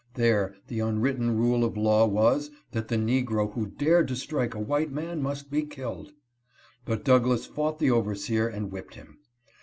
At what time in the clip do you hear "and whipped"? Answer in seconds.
8.47-8.95